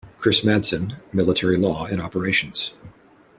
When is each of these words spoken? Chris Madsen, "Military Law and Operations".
Chris 0.17 0.41
Madsen, 0.41 0.95
"Military 1.13 1.57
Law 1.57 1.85
and 1.85 2.01
Operations". 2.01 2.73